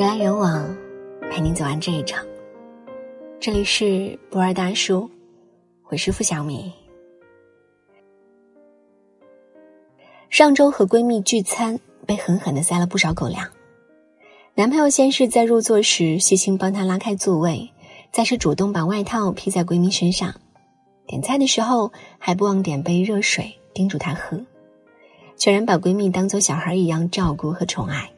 [0.00, 0.74] 人来人往，
[1.30, 2.24] 陪你走完这一场。
[3.38, 5.10] 这里是不二大叔，
[5.90, 6.72] 我是付小米。
[10.30, 13.46] 上周和闺蜜聚餐，被狠狠的塞了不少狗粮。
[14.54, 17.70] 男朋友先是在入座时细心帮她拉开座位，
[18.10, 20.34] 再是主动把外套披在闺蜜身上。
[21.06, 24.40] 点菜的时候还不忘点杯热水，叮嘱她喝，
[25.36, 28.10] 全然把闺蜜当做小孩一样照顾和宠爱。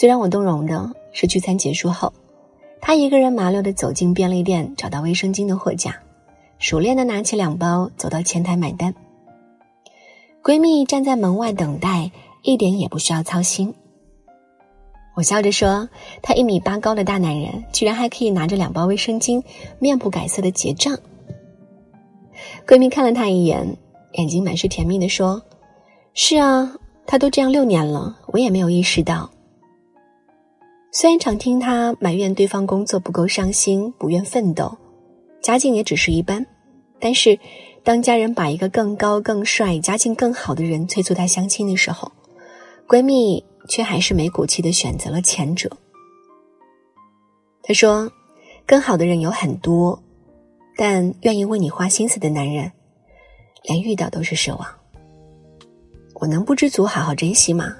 [0.00, 2.10] 最让我动容的是，聚餐结束后，
[2.80, 5.94] 她一个人麻溜的走进便利店，找到卫生巾的货架，
[6.58, 8.94] 熟练的拿起两包，走到前台买单。
[10.42, 13.74] 闺蜜站在门外等待，一点也不需要操心。
[15.16, 15.90] 我笑着说
[16.24, 19.42] ：“他一米八高的大男人，居然还可以拿着两包卫生巾，
[19.78, 20.98] 面不改色的结账。”
[22.66, 23.76] 闺蜜看了他一眼，
[24.12, 25.42] 眼睛满是甜蜜的说
[26.14, 29.30] ：“是啊，他都这样六年了，我也没有意识到。”
[30.92, 34.76] 虽然常听他埋怨对方工作不够上心，不愿奋斗，
[35.40, 36.44] 家境也只是一般，
[36.98, 37.38] 但是
[37.84, 42.10] 当家人把一个更高、更帅、家境更好的人催促她相亲的时候，
[42.88, 45.70] 闺蜜却还是没骨气的选择了前者。
[47.62, 48.10] 她说
[48.66, 50.02] ：“更好的人有很多，
[50.76, 52.72] 但愿意为你花心思的男人，
[53.62, 54.66] 连遇到都是奢望。
[56.14, 57.76] 我能不知足，好好珍惜吗？”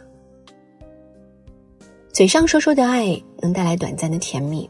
[2.13, 4.69] 嘴上说说的爱能带来短暂的甜蜜，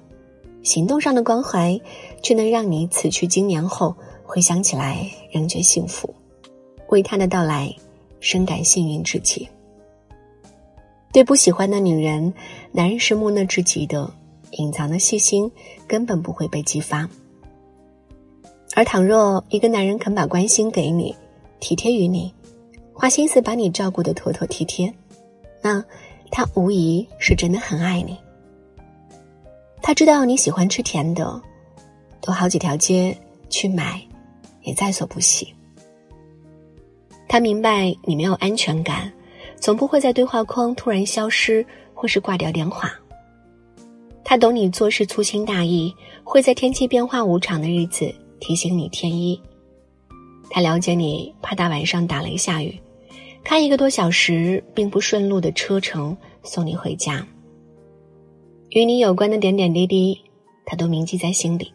[0.62, 1.80] 行动上的关怀
[2.22, 6.14] 却能让你此去经年后回想起来仍觉幸福，
[6.90, 7.74] 为他的到来
[8.20, 9.48] 深感幸运至极。
[11.12, 12.32] 对不喜欢的女人，
[12.72, 14.08] 男人是木讷至极的，
[14.52, 15.50] 隐藏的细心
[15.88, 17.08] 根本不会被激发。
[18.76, 21.16] 而倘若一个男人肯把关心给你，
[21.58, 22.32] 体贴于你，
[22.92, 24.92] 花心思把你照顾的妥妥帖帖，
[25.62, 25.82] 那。
[26.30, 28.16] 他无疑是真的很爱你。
[29.82, 31.40] 他知道你喜欢吃甜的，
[32.20, 33.16] 多好几条街
[33.48, 34.00] 去买，
[34.62, 35.52] 也在所不惜。
[37.28, 39.12] 他明白你没有安全感，
[39.56, 42.92] 总不会在对话框突然消失或是挂掉电话。
[44.22, 49.40] 他懂你做事粗心大意，会在天气变化无常的日子提醒你添衣。
[50.50, 52.78] 他了解你怕大晚上打雷下雨。
[53.42, 57.26] 开一个多小时并不顺路的车程送你回家，
[58.70, 60.20] 与你有关的点点滴滴，
[60.64, 61.72] 他都铭记在心里。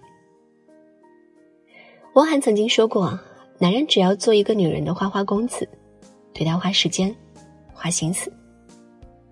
[2.13, 3.19] 汪涵曾经说过
[3.59, 5.67] ：“男人只要做一个女人的花花公子，
[6.33, 7.13] 对她花时间、
[7.73, 8.31] 花心思，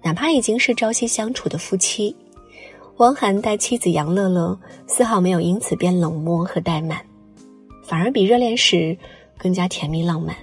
[0.01, 2.13] 哪怕已经是朝夕相处的夫妻，
[2.97, 6.99] 汪涵待妻子杨乐乐丝毫没有因此变冷漠和怠慢，
[7.83, 8.97] 反而比热恋时
[9.37, 10.35] 更加甜蜜浪漫。”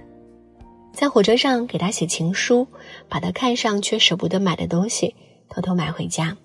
[0.92, 2.66] 在火车上给他写情书，
[3.08, 5.14] 把他看上却舍不得买的东西
[5.48, 6.36] 偷偷买回家，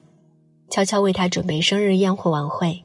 [0.70, 2.84] 悄悄为他准备生日宴会晚会。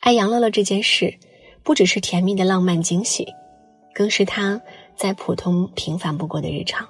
[0.00, 1.18] 爱杨乐乐这件事，
[1.62, 3.26] 不只是甜蜜的浪漫惊喜，
[3.94, 4.60] 更是他
[4.96, 6.88] 再普通平凡不过的日常。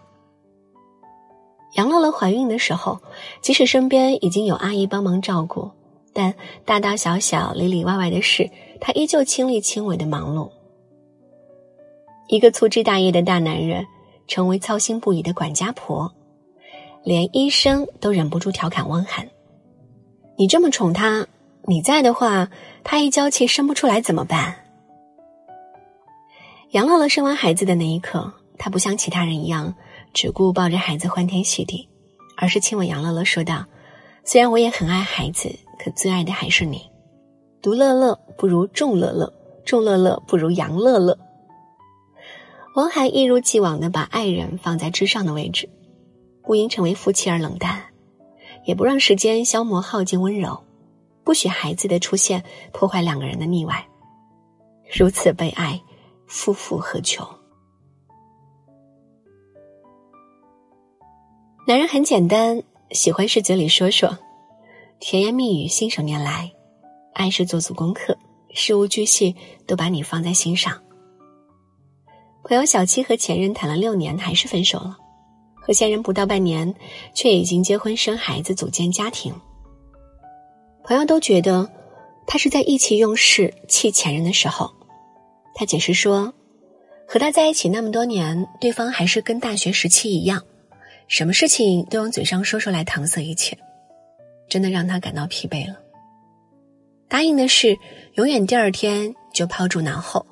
[1.75, 3.00] 杨乐乐怀孕的时候，
[3.41, 5.71] 即使身边已经有阿姨帮忙照顾，
[6.12, 6.34] 但
[6.65, 8.50] 大大小小、里里外外的事，
[8.81, 10.50] 他依旧亲力亲为的忙碌。
[12.34, 13.87] 一个粗枝大叶的大男人，
[14.27, 16.12] 成为操心不已的管家婆，
[17.05, 19.28] 连医生都忍不住调侃汪涵
[20.37, 21.28] ：“你这么宠他，
[21.69, 22.50] 你在的话，
[22.83, 24.56] 他一娇气生不出来怎么办？”
[26.75, 29.73] 杨乐乐生完孩子的那一刻，他不像其他人一样
[30.12, 31.89] 只顾抱着孩子欢天喜地，
[32.37, 33.65] 而是亲吻杨乐乐说道
[34.27, 36.83] ：“虽然我也很爱孩子，可最爱的还是你。
[37.62, 39.33] 独乐乐不如众乐乐，
[39.65, 41.17] 众乐乐不如杨乐乐。”
[42.75, 45.69] 王涵一如既往的把爱人放在至上的位置，
[46.43, 47.85] 不因成为夫妻而冷淡，
[48.65, 50.61] 也不让时间消磨耗尽温柔，
[51.23, 52.43] 不许孩子的出现
[52.73, 53.87] 破坏两个人的腻歪。
[54.93, 55.81] 如此被爱，
[56.27, 57.25] 夫复何求？
[61.69, 62.61] 男人很简单，
[62.91, 64.19] 喜欢是嘴里说说，
[64.99, 66.53] 甜言蜜语信手拈来，
[67.12, 68.19] 爱是做足功课，
[68.53, 70.83] 事无巨细都把你放在心上。
[72.46, 74.99] 朋友小七和前任谈了六年，还是分手了。
[75.55, 76.75] 和现任不到半年，
[77.14, 79.35] 却已经结婚生孩子，组建家庭。
[80.85, 81.70] 朋友都觉得
[82.26, 84.70] 他是在意气用事，气前任的时候。
[85.55, 86.35] 他解释说，
[87.08, 90.43] 和他在一起那么多年，对方还是跟大学时期一样，
[91.08, 93.56] 什么事情都用嘴上说说来搪塞一切，
[94.50, 95.79] 真的让他感到疲惫了。
[97.08, 97.79] 答应的事，
[98.17, 100.26] 永远第二天就抛诸脑后；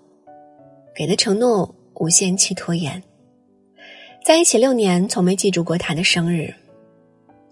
[0.94, 1.74] 给的承诺。
[1.94, 3.02] 无限期拖延，
[4.24, 6.52] 在一起六年，从没记住过他的生日。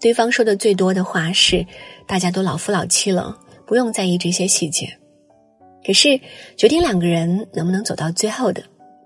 [0.00, 1.66] 对方说的最多的话是
[2.08, 4.88] ：“大家都老夫老妻了，不用在意这些细节。”
[5.84, 6.20] 可是，
[6.56, 8.62] 决定两个人能不能走到最后的，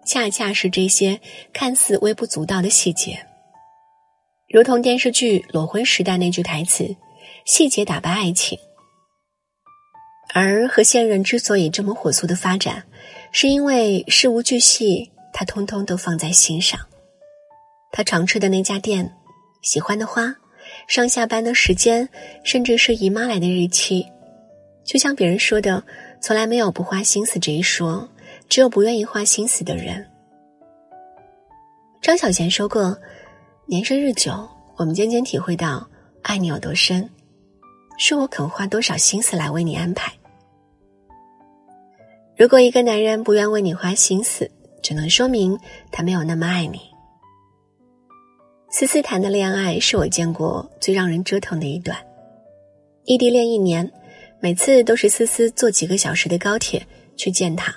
[0.07, 1.21] 恰恰是这些
[1.53, 3.19] 看似微不足道的细节。
[4.49, 6.95] 如同电视剧《裸婚时代》那句台词
[7.45, 8.59] ：“细节打败爱情。”
[10.33, 12.85] 而和现任之所以这么火速的发展，
[13.33, 16.81] 是因为事无巨细，他通通都放在心上。
[17.93, 19.15] 他常吃的那家店，
[19.61, 20.35] 喜欢的花，
[20.89, 22.09] 上下班的时间，
[22.43, 24.07] 甚至是姨妈来的日期，
[24.85, 25.85] 就像别人说的。
[26.21, 28.09] 从来没有不花心思这一说，
[28.49, 30.09] 只有不愿意花心思的人。
[32.01, 32.97] 张小娴说过
[33.69, 35.87] ：“年深日久，我们渐渐体会到
[36.23, 37.11] 爱你有多深，
[37.99, 40.11] 是我肯花多少心思来为你安排。”
[42.39, 44.51] 如果一个男人不愿为你花心思，
[44.85, 45.59] 只能说明
[45.91, 46.79] 他没有那么爱你。
[48.71, 51.99] 思思谈的恋爱是我见过最让人折腾的一段，
[53.07, 53.91] 异地恋一年。
[54.41, 56.87] 每次都是思思坐几个小时的高铁
[57.17, 57.75] 去见他，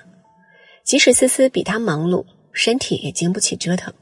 [0.83, 3.94] 即使思思比他忙碌，身体也经不起折腾。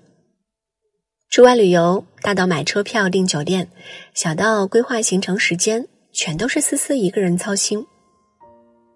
[1.30, 3.69] 出外旅游，大到买车票、订酒店，
[4.16, 7.86] 小到规划行程时间，全都是思思一个人操心。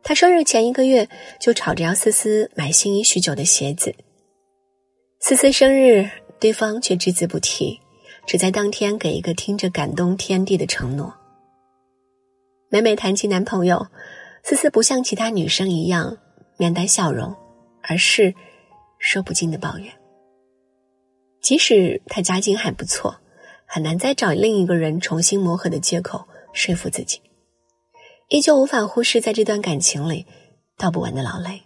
[0.04, 1.08] 他生日前一个月
[1.40, 3.94] 就吵着要思思买心仪许久的鞋子，
[5.20, 6.10] 思思生日，
[6.40, 7.80] 对方却只字不提，
[8.26, 11.14] 只在当天给一个听着感动天地的承诺。
[12.70, 13.88] 每每谈起男朋友，
[14.44, 16.18] 思思不像其他女生一样
[16.58, 17.36] 面带笑容，
[17.84, 18.34] 而是
[18.98, 19.94] 说不尽的抱怨。
[21.42, 23.16] 即使他家境还不错，
[23.66, 27.22] 很难再找另一个人重新磨合的借口说服自己，
[28.30, 30.28] 依旧无法忽视在这段感情里
[30.78, 31.64] 道不完的劳累。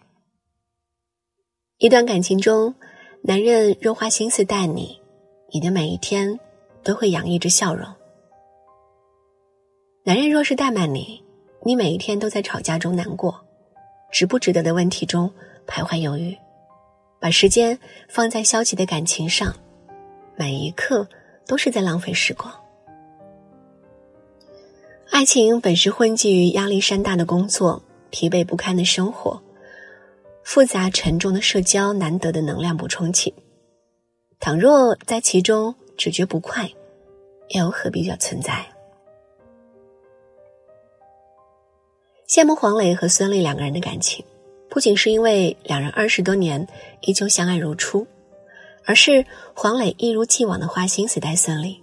[1.78, 2.76] 一段感情中，
[3.24, 5.02] 男人若花心思待你，
[5.52, 6.40] 你的每一天
[6.82, 7.86] 都会洋溢着笑容。
[10.06, 11.22] 男人若是怠慢你，
[11.66, 13.46] 你每一天都在吵架中难过，
[14.10, 15.30] 值不值得的问题中
[15.68, 16.38] 徘徊犹豫，
[17.20, 17.78] 把时间
[18.08, 19.54] 放在消极的感情上，
[20.38, 21.06] 每一刻
[21.46, 22.63] 都是在浪费时光。
[25.14, 29.40] 爱情本是混迹于压力山大的工作、疲惫不堪的生活、
[30.44, 33.32] 复杂沉重的社交难得的能量补充器，
[34.40, 36.68] 倘若在其中只觉不快，
[37.50, 38.66] 又何必要存在？
[42.28, 44.26] 羡慕黄磊和孙俪两个人的感情，
[44.68, 46.68] 不仅是因为两人二十多年
[47.02, 48.08] 依旧相爱如初，
[48.84, 49.24] 而是
[49.54, 51.78] 黄磊一如既往的花心思待孙俪。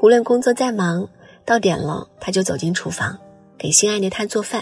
[0.00, 1.10] 无论工作再忙，
[1.48, 3.18] 到点了他就走进厨房
[3.56, 4.60] 给心爱的他做饭；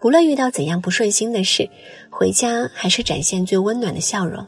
[0.00, 1.68] 无论遇到怎样不顺心的事，
[2.10, 4.46] 回家还是展现最温暖的笑容。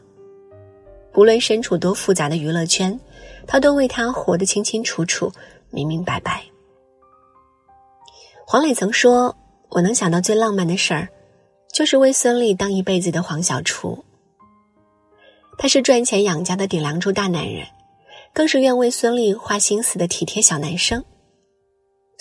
[1.13, 2.99] 不论身处多复杂的娱乐圈，
[3.45, 5.31] 他都为他活得清清楚楚、
[5.69, 6.43] 明明白白。
[8.47, 9.37] 黄磊曾说。
[9.73, 11.07] 我能想到最浪漫的事儿，
[11.71, 14.03] 就是为孙俪当一辈子的黄小厨。
[15.57, 17.65] 他是赚钱养家的顶梁柱大男人，
[18.33, 21.01] 更是愿为孙俪花心思的体贴小男生。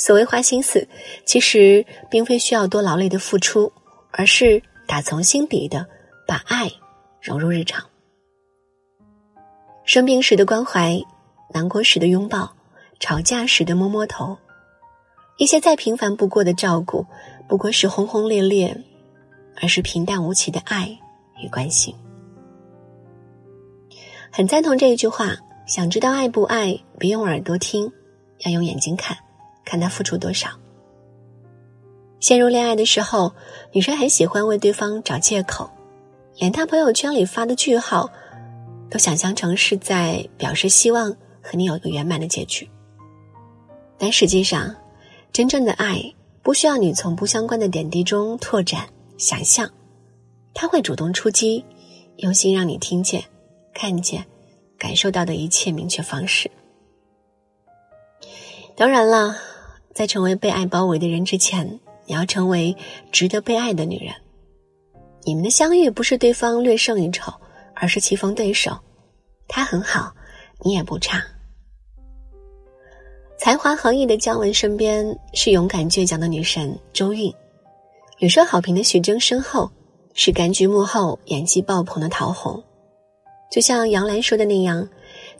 [0.00, 0.88] 所谓花心思，
[1.26, 3.70] 其实并非需要多劳累的付出，
[4.10, 5.86] 而是打从心底的
[6.26, 6.72] 把爱
[7.20, 7.84] 融入日常。
[9.84, 10.98] 生病时的关怀，
[11.52, 12.56] 难过时的拥抱，
[12.98, 14.38] 吵架时的摸摸头，
[15.36, 17.04] 一些再平凡不过的照顾。
[17.46, 18.74] 不过是轰轰烈烈，
[19.60, 20.98] 而是平淡无奇的爱
[21.42, 21.94] 与关心。
[24.32, 27.92] 很赞同这一句话：想知道爱不爱，别用耳朵听，
[28.46, 29.18] 要用眼睛看，
[29.64, 30.48] 看他付出多少。
[32.20, 33.32] 陷入恋爱的时候，
[33.72, 35.70] 女生很喜欢为对方找借口，
[36.36, 38.10] 连他朋友圈里发的句号，
[38.90, 41.10] 都想象成是在表示希望
[41.42, 42.68] 和你有一个圆满的结局。
[43.98, 44.74] 但实际上，
[45.32, 46.14] 真正的爱。
[46.42, 48.88] 不需要你从不相关的点滴中拓展
[49.18, 49.70] 想象，
[50.54, 51.62] 他会主动出击，
[52.16, 53.22] 用心让你听见、
[53.74, 54.24] 看见、
[54.78, 56.50] 感受到的一切明确方式。
[58.74, 59.36] 当然了，
[59.94, 62.76] 在成为被爱包围的人之前，你要成为
[63.10, 64.14] 值得被爱的女人。
[65.24, 67.32] 你们的相遇不是对方略胜一筹，
[67.74, 68.78] 而是棋逢对手。
[69.46, 70.14] 他很好，
[70.62, 71.22] 你也不差。
[73.38, 77.32] 才华横溢的姜文身边是勇敢倔强的女神周韵，
[78.18, 79.70] 屡受好评的徐峥身后
[80.14, 82.62] 是柑橘幕后演技爆棚的陶虹。
[83.50, 84.88] 就像杨澜说的那样，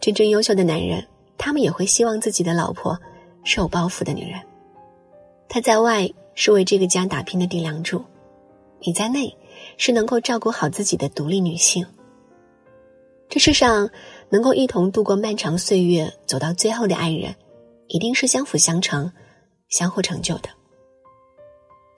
[0.01, 1.07] 真正优秀的男人，
[1.39, 2.99] 他们也会希望自己的老婆
[3.45, 4.41] 是有抱负的女人。
[5.49, 8.05] 她在外是为这个家打拼的顶梁柱，
[8.81, 9.37] 你在内
[9.77, 11.87] 是能够照顾好自己的独立女性。
[13.29, 13.91] 这世上
[14.29, 17.35] 能够一同度过漫长岁月、走到最后的爱人。
[17.93, 19.11] 一定是相辅相成、
[19.69, 20.49] 相互成就的。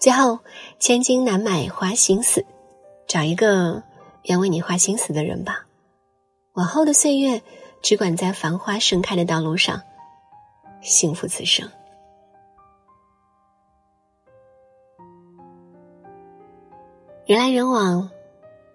[0.00, 0.38] 最后，
[0.78, 2.46] 千金难买花心思，
[3.06, 3.82] 找一个
[4.22, 5.66] 愿为你花心思的人吧。
[6.54, 7.42] 往后的岁月，
[7.82, 9.82] 只管在繁花盛开的道路上，
[10.82, 11.66] 幸福此生。
[17.24, 18.10] 人来人往，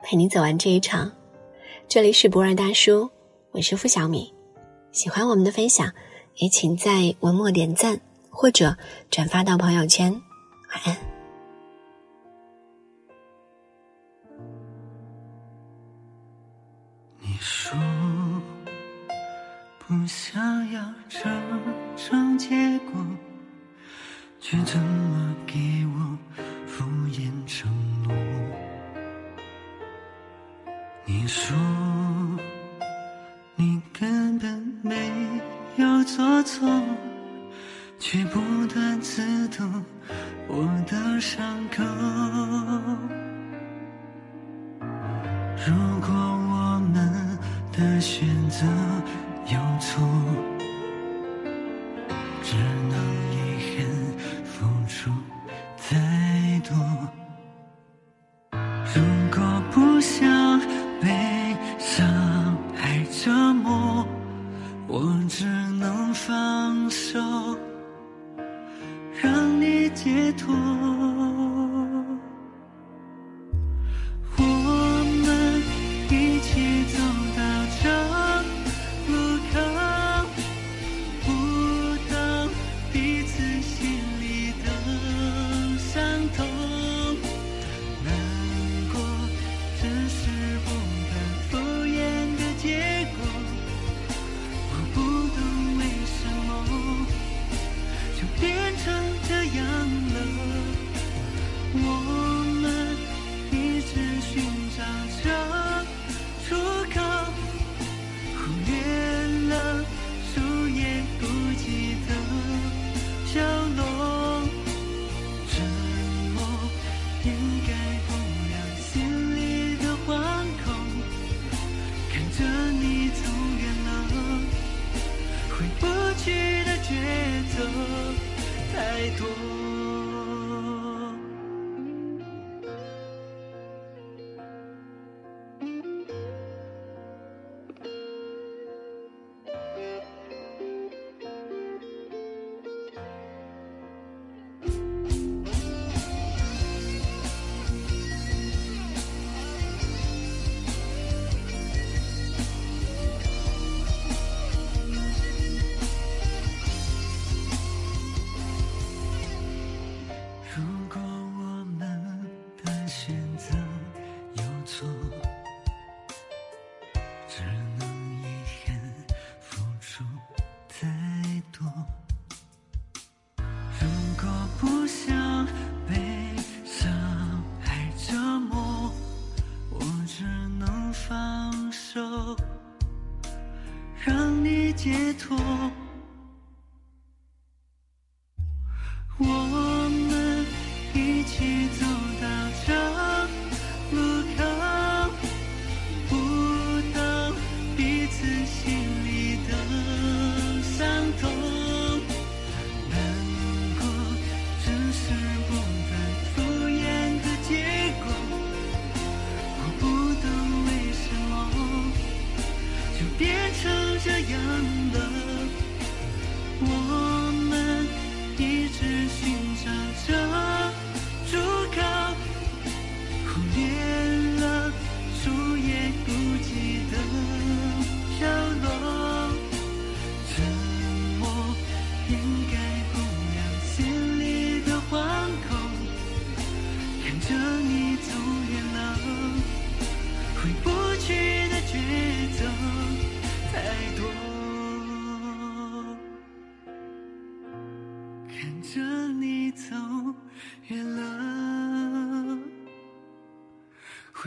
[0.02, 1.12] 陪你走完这一场。
[1.88, 3.10] 这里是博尔大叔，
[3.52, 4.34] 我是付小米。
[4.92, 5.94] 喜欢我们的分享，
[6.36, 8.00] 也请在文末点赞
[8.32, 8.76] 或者
[9.12, 10.12] 转发到朋友圈。
[10.14, 10.98] 晚安。
[17.20, 17.78] 你说
[19.80, 21.67] 不想要这种结果，
[24.40, 26.18] 却怎么给我
[26.66, 27.70] 敷衍承
[28.04, 28.14] 诺？
[31.06, 31.67] 你说。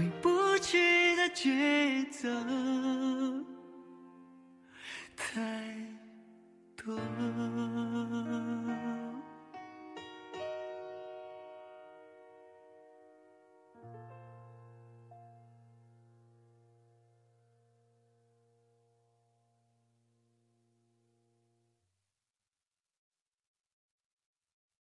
[0.01, 3.30] 回不去的抉择。